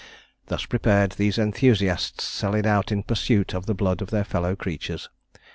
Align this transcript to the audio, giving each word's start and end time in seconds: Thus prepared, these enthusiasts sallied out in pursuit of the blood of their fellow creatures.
Thus 0.47 0.65
prepared, 0.65 1.11
these 1.11 1.37
enthusiasts 1.37 2.23
sallied 2.23 2.65
out 2.65 2.91
in 2.91 3.03
pursuit 3.03 3.53
of 3.53 3.67
the 3.67 3.75
blood 3.75 4.01
of 4.01 4.09
their 4.09 4.23
fellow 4.25 4.55
creatures. 4.55 5.09